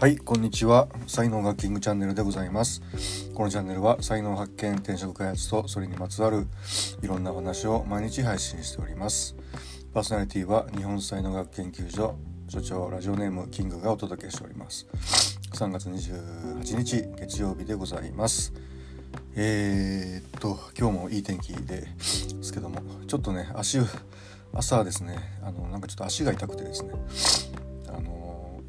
[0.00, 0.88] はいこんにちは。
[1.06, 2.80] 才能学キングチャンネルでございます。
[3.34, 6.46] このチャンネルは才能発見転職開発とそれにまつわる
[7.02, 9.36] いろんな話を毎日配信しております。
[9.92, 12.16] パーソナリティは日本才能学研究所
[12.48, 14.86] 所長ラジオネームキングがお届けしております。
[15.52, 18.54] 3月28日月曜日でございます。
[19.36, 21.86] えー、っと今日もいい天気で
[22.40, 23.76] すけどもちょっとね足
[24.54, 25.18] 朝ですね。
[25.42, 27.49] あのなんかちょっと足が痛くてですね。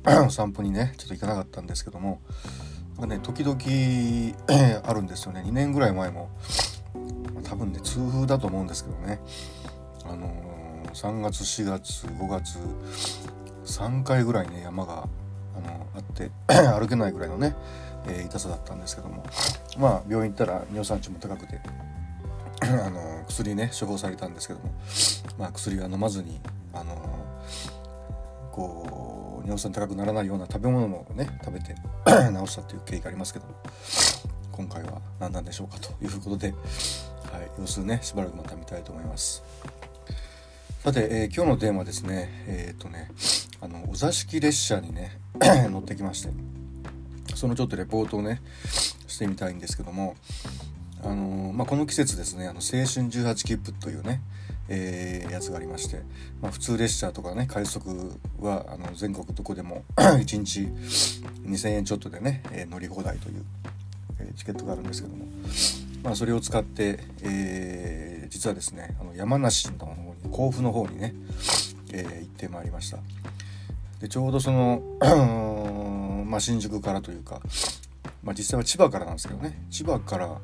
[0.30, 2.22] 散歩にねちょっと行かなかったんですけども
[2.98, 3.58] なんかね時々
[4.88, 5.44] あるんですよね。
[5.46, 6.30] 2年ぐらい前も
[7.44, 9.20] 多分ね痛風だと思うんですけどね。
[10.06, 12.60] あのー、3月4月5月
[13.66, 15.08] 3回ぐらいね山が
[15.56, 17.56] あのあって 歩けないぐらいのね、
[18.08, 19.24] えー、痛さだったんですけども。
[19.78, 21.60] まあ病院行ったら尿酸値も高くて
[22.62, 24.72] あの薬ね処方されたんですけども。
[25.38, 26.40] まあ薬は飲まずに
[26.74, 26.96] あの
[28.52, 31.76] こう尿酸高くならないような食べ物をね食べて
[32.06, 33.46] 治したっていう経緯がありますけど
[34.52, 36.58] 今回は何なんでしょうかということで、はい、
[37.60, 39.44] 様子ねしばらくまた見たいと思います。
[40.84, 43.12] さて、えー、今日のテーマですねえっ、とね
[43.62, 45.20] あのお座敷列車にね
[45.70, 46.30] 乗ってきまして
[47.36, 48.42] そのちょっとレポートをね
[49.08, 50.16] してみたいんですけども
[51.04, 54.22] あのー、まあ、この季節ですねあの青春18切符というね
[54.74, 56.02] えー、やつがありまして、
[56.42, 60.62] まあ、普通列車とかね快速はあの全国どこでも 1日
[61.46, 63.44] 2,000円ちょっとでね、えー、乗り放題という、
[64.20, 65.26] え、チケットがあるんですけども、
[66.04, 71.14] まあ、それを使って、え、実はですねあの山梨の方に甲府の方にね、
[71.92, 73.00] え、行ってまいりました。
[74.00, 74.82] でちょうどその
[76.26, 77.42] まあ、新宿からというか、
[78.24, 80.40] まあ、実際は千葉からなんですけどね千葉から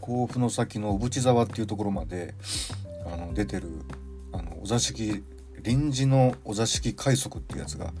[0.00, 2.34] 甲府の先の小淵沢っていうところまで
[3.12, 3.68] あの出てる
[4.32, 5.22] あのお座敷
[5.62, 7.92] 臨時のお座敷快速っていうやつが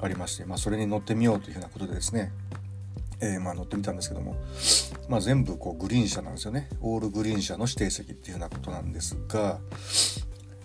[0.00, 2.32] ありまして、まあ、それに乗ってみようというふうなことでですね、
[3.20, 4.36] えー、ま乗ってみたんですけども、
[5.08, 6.68] まあ、全部こうグリーン車なんですよね。
[6.80, 9.58] オールグリーン車の指定席っていうふうなことなんですが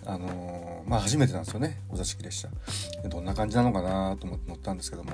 [0.06, 2.48] あのー、まあ初めてなんですよねお座敷列車。
[3.08, 5.10] どんな感じなのかなと思って乗ったんですけども、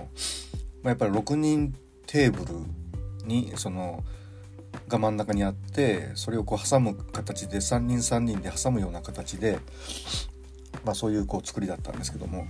[0.82, 1.74] まあ、やっぱり6人
[2.06, 2.60] テーブル
[3.24, 4.02] にその
[4.90, 9.58] が真ん中にあってそれをこう挟む形で3人3人で挟むような形で、
[10.84, 12.46] まあ、そういうこう作りだったんですけども、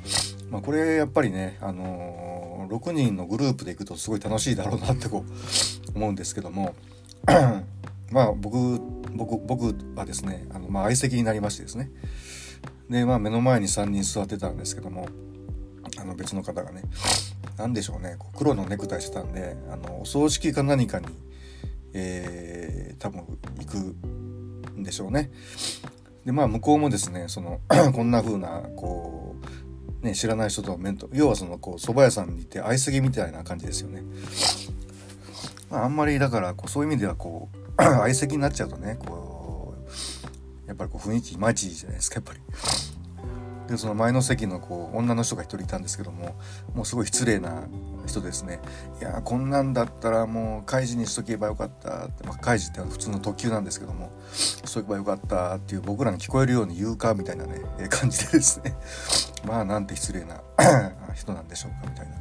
[0.51, 6.75] まあ、これやっぱりね、あのー、6人のグループで行くとすごい楽しいだろうなってこう思うんですけども。
[8.11, 8.81] まあ僕
[9.15, 11.91] 僕僕はですねあの、ま、相席になりましてですね。
[12.89, 15.09] で、まあ、目の前に3人座ってたんですけども
[15.99, 16.83] あの別の方がね
[17.57, 21.07] 何でしょうねこう黒のネクタイしてたんであのお葬式か何かに
[21.93, 23.25] えー、多分
[23.59, 23.78] 行く
[24.78, 25.31] んでしょうね。
[26.25, 27.61] でまあ向こうもですねその
[27.95, 29.37] こんな風なこ
[30.03, 34.03] うね知らない人と面と要はそのこう蕎麦屋さんに行って会いすぎみたいな感じですよね。
[35.71, 39.75] まあ、あんまりだからこうそういう意味ではこう 相席になっちゃうとねこ
[40.67, 42.41] うやっぱりこう雰囲気いまいちじゃないですかやっぱり。
[43.70, 46.34] でその前の席のこう女の人が一人いたんですけども
[46.75, 47.69] もうすごい失礼な
[48.04, 48.58] 人ですね。
[49.00, 58.75] いやこんなんだったらもう開示にしとけばよかったって、まあ、開示って普通の特急なんですけどもしとけばよかったっていう僕らに聞こえるように言うかみたいなね、感じでですね。
[59.47, 60.41] まあなんて失礼な
[61.14, 62.16] 人なんでしょうかみたいな、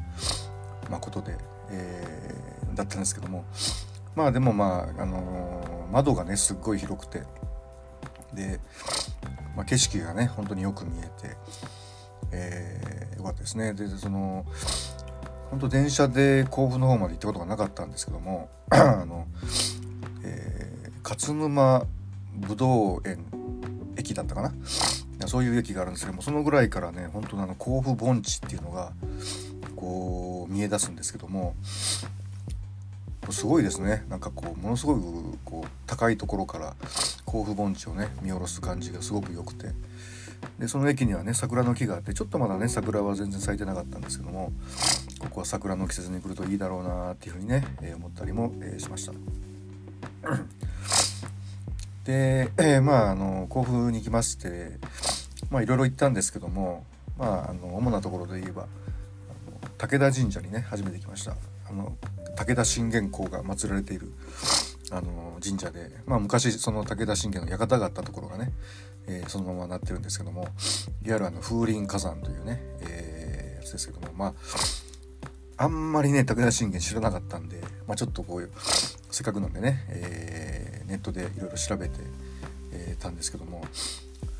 [0.91, 1.35] まあ、ことで、
[1.71, 3.43] えー、だったんですけども。
[4.15, 7.23] まあでもまあ、あのー、窓がねすっごい広くて
[8.33, 8.59] で
[9.59, 11.35] まあ、景色がね本当によく見えて、
[12.31, 13.73] えー、よかったですね。
[13.73, 14.45] でその
[15.49, 19.27] 本当電車で甲府の方まで行ったことがなかったんですけども あの、
[20.23, 21.85] えー、勝沼
[22.35, 23.25] ぶどう園
[23.97, 24.43] 駅だったか
[25.19, 25.27] な？
[25.27, 28.93] そういう駅があるんですけどもそのぐらいからね本当のあの甲府盆地っていうのが
[29.75, 31.53] こう見え出すんですけども
[33.31, 35.01] すごいですねなんかこうものすごく
[35.45, 36.75] こう高いところから
[37.25, 39.68] 甲府盆地をね見下ろす感じがすごく良くて
[40.57, 44.51] でその駅にはね桜の木があってちょっとまだね桜は全然咲いてなかったんですけども
[45.19, 49.13] ここは桜の季節に来るといいだろうなっていうふうにね、えー、思ったりも、えー、しました。
[52.06, 54.77] で、えー、まああの甲府に行きまして
[55.50, 56.86] まあいろいろ行ったんですけども
[57.18, 58.68] まああの主なところで言えば
[59.77, 61.36] 武田神社にね初めて来ました。
[61.69, 61.98] あの
[62.36, 64.12] 武田信玄公が祀られている
[64.92, 68.51] あの神社で、まあ、昔その武田信玄の館があったところがね、
[69.07, 70.50] えー、そのままなってるんですけどもいわ
[71.04, 74.33] ゆるあの風林火山というね、えー、やつですけどもまあ
[75.62, 78.51] あんまりね武田信玄知らなかったんで、まあ、ちょっとこういう
[79.12, 82.00] せっかくなんでね、えー、ネットでいろいろ調べて、
[82.72, 83.62] えー、たんですけども、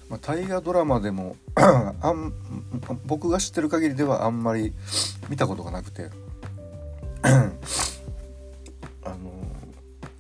[0.10, 2.34] まあ、大河ドラマでも あん
[3.06, 4.74] 僕が知ってる限りではあんまり
[5.30, 6.10] 見たことがなくて
[9.04, 9.18] あの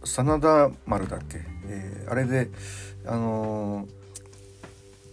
[0.03, 2.49] 真田丸だっけ、えー、あれで
[3.05, 3.87] あの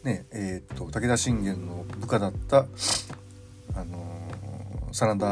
[0.02, 2.66] ねえー、っと武田信玄の部下だった
[3.74, 4.04] あの
[4.92, 5.26] 真田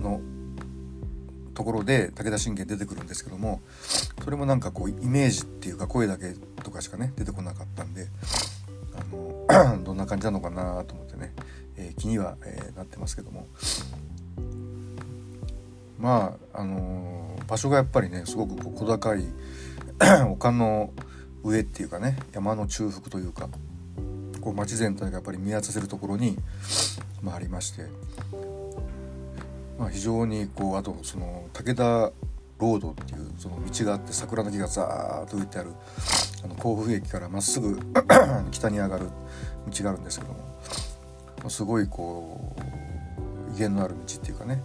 [0.00, 0.20] の
[1.54, 3.60] ところで武田信玄出てくるんですけども
[4.22, 8.06] それもなんかこうイメージっていうか声だけとかしかね出てこなかったんで
[8.94, 11.32] あの どんな感じなのかなと思ってね、
[11.76, 13.46] えー、気には、えー、なってますけども。
[15.98, 19.24] まああのー、場所がやっぱりねすごく小高い
[20.30, 20.92] 丘の
[21.42, 23.48] 上っていうかね山の中腹というか
[24.40, 26.36] こう街全体がやっぱり見渡せるところに、
[27.22, 27.86] まあ、ありまして
[29.78, 35.70] まあ、非常にこうあとその武田ロードっていうその道があって桜の木がザーッと浮いてある
[36.44, 37.80] あの甲府駅からまっすぐ
[38.52, 39.06] 北に上がる
[39.70, 40.32] 道があるんですけど
[41.42, 42.54] もすごいこ
[43.50, 44.62] う威厳のある道っていうかね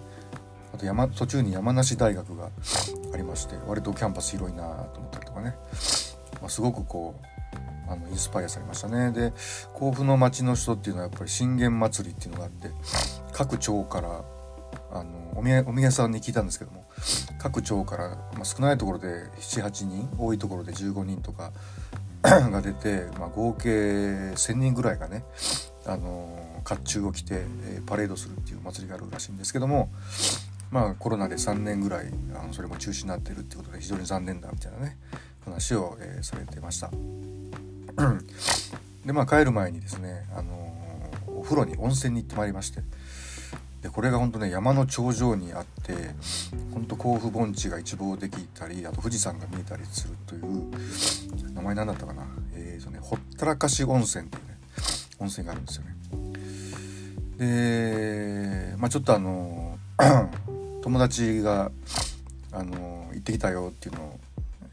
[0.79, 2.49] と山途中に山梨大学が
[3.13, 5.55] ありまして割とキャンパス広いなと思ったりとかね、
[6.41, 9.11] まあ、すごくこうあのインスパイアされましたね。
[9.11, 9.33] で
[9.73, 12.69] 甲府の町の人っていうのはやっぱり信玄祭りっていうのがあって
[13.33, 14.23] 各町から
[14.91, 16.85] あのお土産屋さんに聞いたんですけども
[17.39, 21.51] 各町から、まあ、少ないところで78人多いところで15人とか
[22.21, 25.23] が出て、まあ、合計1,000人ぐらいがね
[25.85, 29.89] あの甲冑を着て、えー、パレードするっていう祭りがあるらしいんですけども
[30.71, 34.98] まあコロナで3年ぐらいあのそれも中止になってるってことで非常に残念だみたいなね
[35.44, 36.92] 話を、えー、されてました。
[39.06, 40.74] でまあ帰る前にですね、あの
[41.27, 42.81] お風呂に温泉に行ってまいりまして。
[43.81, 46.13] でこれが本当ね山の頂上にあって
[46.74, 50.69] 本当甲府盆地が一望できたりあと富士山が見えたりするという
[51.54, 52.27] 名前何だったかな？
[52.56, 54.57] えーとねほったらかし温泉っていうね
[55.19, 55.95] 温泉があるんですよね
[57.38, 59.77] でまあちょっとあの
[60.81, 61.71] 友達が
[62.51, 64.19] あの行ってきたよっていうのを、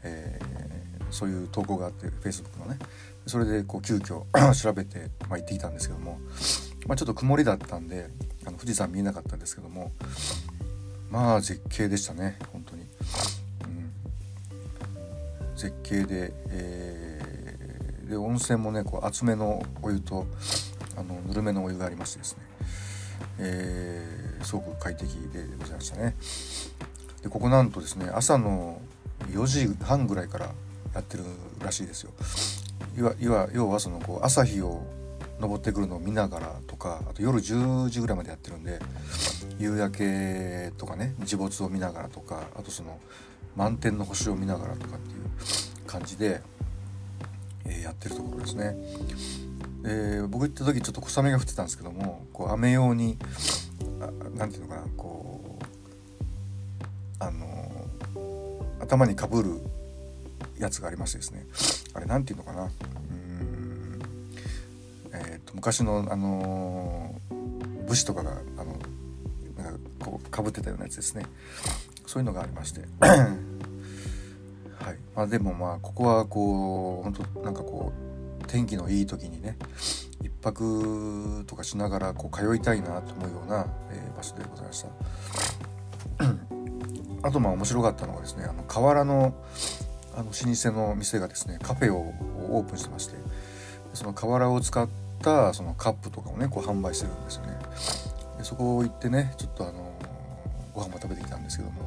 [0.03, 2.77] えー、そういう投稿があって Facebook のね。
[3.25, 4.23] それでこう急遽
[4.55, 6.17] 調べて、まあ、行ってきたんですけども、
[6.87, 8.09] まあ、ちょっと曇りだったんで
[8.45, 9.91] あの富士山見えなかったんですけども。
[11.09, 12.85] まあ絶景でしたね本当に、う
[15.53, 20.27] ん、絶景で、えー、で温泉もねこう厚めのお湯と
[20.97, 22.43] あのぬるめのお湯がありましてですね、
[23.39, 26.15] えー、すごく快適でございましたね
[27.23, 28.81] でここなんとですね朝の
[29.31, 30.51] 4時半ぐらいから
[30.93, 31.23] やってる
[31.63, 32.11] らしいですよ
[33.19, 34.83] 要はそのこう朝日を
[35.39, 38.79] 登ってくるのを見ながらとかあと夜10時ぐらいまでやってるんで
[39.59, 42.99] 夕焼けとかね日没を見ながらとかあとその
[43.55, 46.41] 満天の星を見ながらとかっていう感じで、
[47.65, 48.75] えー、やってるところですね。
[49.83, 53.17] で僕行った時ちょっと小雨が降ってたんですけどもこう雨用に
[54.37, 57.87] 何て言うのかなこうあの
[58.79, 59.59] 頭にかぶる
[60.59, 61.45] やつがありましてですね。
[61.93, 62.65] あれ何て言うのかな。
[62.65, 63.99] うん
[65.13, 67.15] えーと、昔の、あの
[67.87, 68.77] 武士とかがあの
[69.57, 71.25] なんかこうかぶってたようなやつですね。
[72.05, 72.81] そういうのがありまして。
[72.99, 73.07] は
[74.93, 74.97] い。
[75.15, 78.07] まあ、でもまあここはこう本当なんかこう
[78.47, 79.57] 天気のいい時にね
[80.23, 84.89] 一泊とかしながらこう通いたいなと思うような、えー、場所でございました。
[87.27, 89.33] あとまあ面白かったのがですねあの河原の
[90.15, 92.13] あの老舗の店がですねカフェを
[92.49, 93.15] オープンしてまして
[93.93, 94.89] その河原を使っ
[95.21, 97.57] たそのカップとかをねこう販売してるんですよね。
[98.39, 99.93] でそこ行ってねちょっとあの
[100.73, 101.81] ご飯も食べてきたんですけども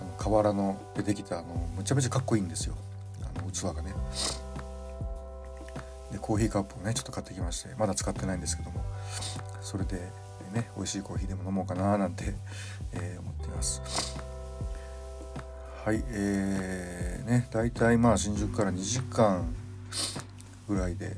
[0.00, 2.74] あの河原の出てきたあのむちゃめちゃかっこいいんですよ。
[3.22, 3.92] あの器がね。
[6.22, 8.82] コーヒーカップをねちょっと買ってきましてまだ使ってないんですけども
[9.60, 9.96] それで
[10.54, 12.34] ね美味しいコーヒーでも飲もうかななんて、
[12.92, 13.82] えー、思っています。
[15.84, 19.52] はいえー、ね大体まあ新宿から2時間
[20.68, 21.16] ぐらいで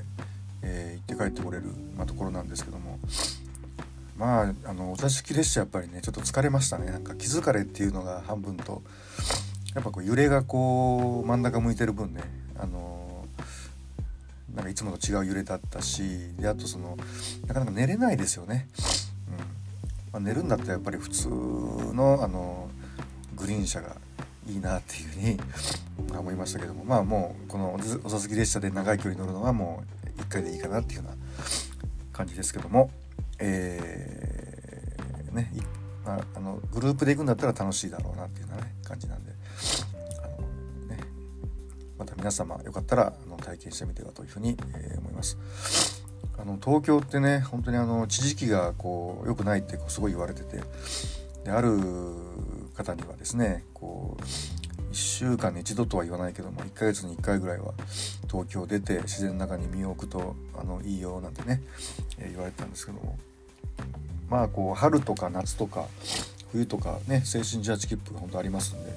[0.65, 2.99] えー、行って帰ってこれる、まあ、ところなんですけども
[4.17, 6.89] まああのお座敷列車やっぱりねちょっと疲れましたね。
[6.89, 8.81] なんか気疲れっていうのが半分と
[9.75, 12.21] やっぱこう揺れがこう真ん中向いてる分ね
[12.57, 13.04] あの
[14.55, 16.97] なんかいつもと違う揺れだったしであとその
[17.47, 18.67] なかなか寝れないですよね。
[19.29, 19.37] うん。
[19.37, 19.45] ま
[20.13, 22.69] あ、寝るんだったらやっぱり普通のあの
[23.35, 23.97] グリーン車が
[24.47, 26.85] いいなっていうふうに思いましたけども。
[26.85, 29.83] まあもうこのお座席列車で長い距離乗るのはも
[30.17, 31.15] う1回でいいかなっていうような
[32.13, 32.89] 感じですけども、
[33.39, 35.51] えー、ね
[36.05, 39.31] まあ、あのグループで行くんだったら楽しいだろうなっていうような、ね、感じなんで、
[41.97, 45.37] また皆様よかったらあの体験してみてはというふうに、え、思います。
[46.37, 50.61] あの東京ってね本当にあの地磁気がこう良くないってこうすごい言われてて
[51.45, 51.79] である
[52.75, 54.23] 方にはですねこう
[54.91, 57.73] 1週間に1度とは言わないけども1ヶ月に1回ぐらいは
[58.29, 61.61] 東京出て自然の中に身を置くとあのいいよなんてね、
[62.19, 63.17] え、言われてたんですけども
[64.29, 65.85] まあこう春とか夏とか
[66.51, 68.91] 冬とかね青春18切符が本当ありますんで、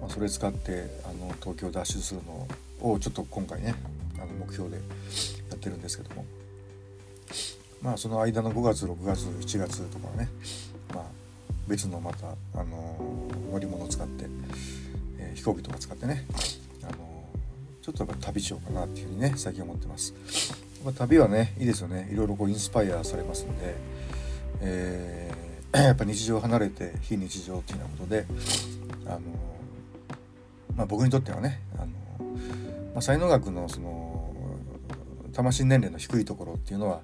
[0.00, 2.46] まあ、それ使ってあの東京脱出するの
[2.92, 3.74] をちょっと今回ね
[4.16, 4.82] あの目標でや
[5.54, 6.24] ってるんですけども
[7.82, 10.28] まあその間の5月6月7月とかはね
[10.94, 11.04] まあ
[11.68, 12.96] 別のまた、あの
[13.50, 14.26] 乗り物を使って、
[15.18, 16.24] えー、飛行機とか使ってね、
[16.84, 17.24] あの
[17.82, 20.14] ちょっとやっぱ旅しようかなっていうふうにね最近思ってます。
[20.84, 23.74] まあ、旅はねいいですよねいろいろこうインスパイアされますんで、
[24.60, 28.26] えー、 やっぱ日常離れて非日常っていうようなことで、
[29.06, 29.20] あの
[30.76, 34.34] まあ、僕にとってはね、あのまあ、才能学のその
[35.32, 37.00] 魂年齢の低いところっていうのは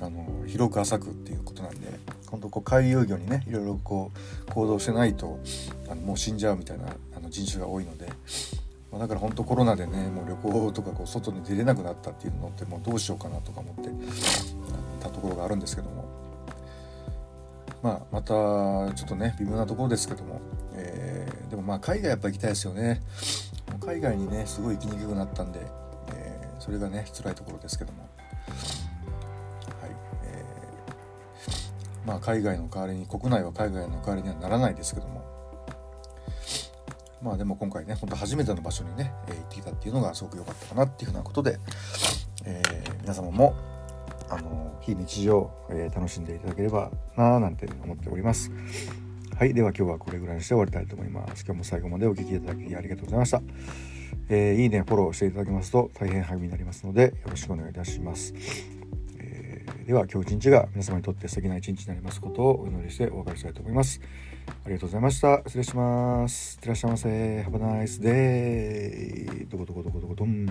[0.00, 1.98] あの広く浅くっていうことなんで
[2.30, 4.12] 本当こう回遊魚にねいろいろこ
[4.48, 5.40] う行動してないと
[5.88, 6.84] あのもう死んじゃうみたいな
[7.16, 8.08] あの人種が多いので、
[8.92, 13.90] ま、だから本当コロナでねもう旅行とかこう外に出れなくなったっていうのってもうどうしようかなとか思って
[15.02, 16.04] たところがあるんですけども。
[17.82, 18.32] まあ、また
[18.94, 20.40] ちょっとね微妙なところですけども、
[21.54, 23.00] でもまあ海外やっぱ行きたいですよね
[23.80, 25.60] 海外にねすごい行きにくくなったんで、
[26.12, 28.08] えー、それがね辛いところですけどもは
[29.86, 29.90] い。
[30.24, 30.44] え
[32.04, 35.22] まあ、海外の代わりに国内は海外の代わりにはならないですけども
[37.22, 41.60] まあでも今回ねほんと初めての場所にね、えー、行ってきたっていうのがすごく良かったかなっていうふうなことで、
[42.44, 43.54] えー、皆様も
[44.28, 48.50] あの非日常、えー、楽しんでいただければなぁなんて思っております。
[49.36, 49.52] はい。
[49.52, 51.44] では今日はこれぐらいにして終わりたいと思います。
[51.44, 53.42] 今日も最後までお聴きいただきありがとうございました。
[54.28, 58.32] えー、いいね、フォローしていただけますと大変励みになりますのでよろしくお願いいたします
[59.18, 59.64] え。
[59.86, 64.00] では今日一日が皆様にとって素敵な一日になりますことをお祈りしてお別れしたいと思います。
[64.46, 65.42] ありがとうございました。
[65.46, 66.54] 失礼します。
[66.54, 67.08] いってらっしゃいませ。
[67.08, 69.48] Have a nice day.
[69.50, 70.46] どこどこどこどこどん。